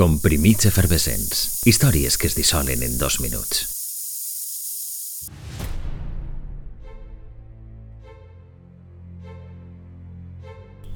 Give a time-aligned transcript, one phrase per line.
[0.00, 1.60] Comprimits efervescents.
[1.68, 3.66] Històries que es dissolen en dos minuts.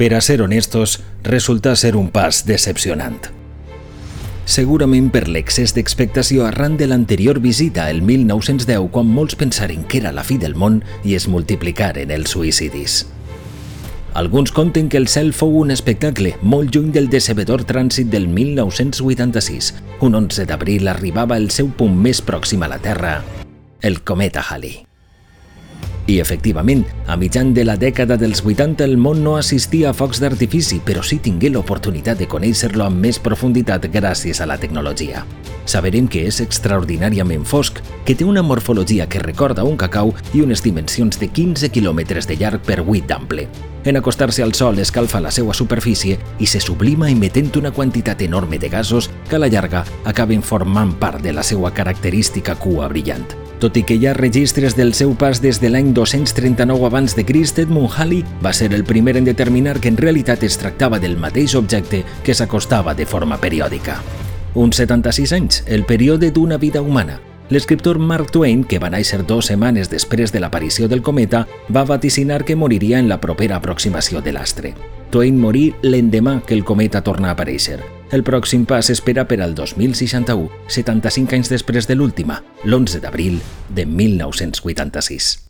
[0.00, 3.20] Per a ser honestos, resulta ser un pas decepcionant.
[4.48, 10.16] Segurament per l'excés d'expectació arran de l'anterior visita el 1910 quan molts pensaren que era
[10.16, 13.02] la fi del món i es multiplicaren els suïcidis.
[14.14, 19.74] Alguns conten que el cel fou un espectacle molt lluny del decebedor trànsit del 1986.
[20.06, 23.18] Un 11 d'abril arribava el seu punt més pròxim a la Terra,
[23.82, 24.84] el cometa Halley.
[26.06, 30.20] I efectivament, a mitjan de la dècada dels 80 el món no assistia a focs
[30.20, 35.24] d'artifici, però sí tingué l'oportunitat de conèixer-lo amb més profunditat gràcies a la tecnologia.
[35.64, 40.60] Saberem que és extraordinàriament fosc, que té una morfologia que recorda un cacau i unes
[40.62, 43.48] dimensions de 15 quilòmetres de llarg per 8 d'ample.
[43.84, 48.58] En acostar-se al sol escalfa la seva superfície i se sublima emetent una quantitat enorme
[48.58, 53.43] de gasos que a la llarga acaben formant part de la seva característica cua brillant.
[53.64, 57.22] Tot i que hi ha registres del seu pas des de l'any 239 abans de
[57.24, 61.16] Crist, Edmund Halley va ser el primer en determinar que en realitat es tractava del
[61.16, 63.96] mateix objecte que s'acostava de forma periòdica.
[64.52, 67.22] Uns 76 anys, el període d'una vida humana.
[67.48, 72.44] L'escriptor Mark Twain, que va néixer dues setmanes després de l'aparició del cometa, va vaticinar
[72.44, 74.74] que moriria en la propera aproximació de l'astre.
[75.08, 77.80] Twain morí l'endemà que el cometa torna a aparèixer.
[78.12, 83.86] El pròxim pas s'espera per al 2061, 75 anys després de l'última, l'11 d'abril de
[83.86, 85.43] 1986.